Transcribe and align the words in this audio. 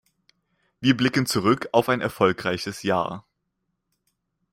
Wir 0.79 0.97
blicken 0.97 1.27
zurück 1.27 1.69
auf 1.73 1.87
ein 1.87 2.01
erfolgreiches 2.01 2.81
Jahr. 2.81 3.23